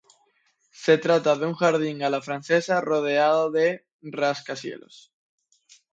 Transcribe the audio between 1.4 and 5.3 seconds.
un jardín a la francesa rodeado de rascacielos.